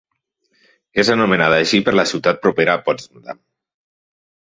[1.03, 3.47] És nomenada així per la ciutat propera de Potsdam.